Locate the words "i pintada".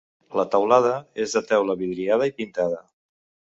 2.33-2.83